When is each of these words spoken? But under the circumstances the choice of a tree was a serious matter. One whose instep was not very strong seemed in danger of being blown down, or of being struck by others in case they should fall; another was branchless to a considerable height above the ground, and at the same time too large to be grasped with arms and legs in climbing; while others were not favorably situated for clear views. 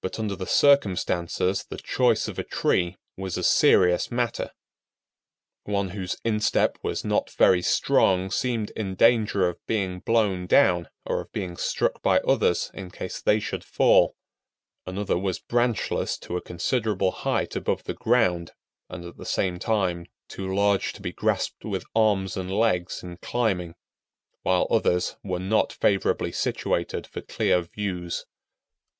But 0.00 0.18
under 0.18 0.34
the 0.34 0.48
circumstances 0.48 1.62
the 1.68 1.76
choice 1.76 2.26
of 2.26 2.36
a 2.36 2.42
tree 2.42 2.96
was 3.16 3.38
a 3.38 3.44
serious 3.44 4.10
matter. 4.10 4.50
One 5.62 5.90
whose 5.90 6.16
instep 6.24 6.78
was 6.82 7.04
not 7.04 7.30
very 7.30 7.62
strong 7.62 8.32
seemed 8.32 8.70
in 8.70 8.96
danger 8.96 9.46
of 9.48 9.64
being 9.68 10.00
blown 10.00 10.48
down, 10.48 10.88
or 11.04 11.20
of 11.20 11.30
being 11.30 11.56
struck 11.56 12.02
by 12.02 12.18
others 12.26 12.72
in 12.74 12.90
case 12.90 13.20
they 13.22 13.38
should 13.38 13.62
fall; 13.62 14.16
another 14.84 15.16
was 15.16 15.38
branchless 15.38 16.18
to 16.18 16.36
a 16.36 16.40
considerable 16.42 17.12
height 17.12 17.54
above 17.54 17.84
the 17.84 17.94
ground, 17.94 18.50
and 18.88 19.04
at 19.04 19.16
the 19.16 19.24
same 19.24 19.60
time 19.60 20.06
too 20.26 20.52
large 20.52 20.92
to 20.94 21.00
be 21.00 21.12
grasped 21.12 21.64
with 21.64 21.84
arms 21.94 22.36
and 22.36 22.50
legs 22.52 23.00
in 23.04 23.16
climbing; 23.18 23.76
while 24.42 24.66
others 24.72 25.14
were 25.22 25.38
not 25.38 25.72
favorably 25.72 26.32
situated 26.32 27.06
for 27.06 27.20
clear 27.20 27.62
views. 27.62 28.26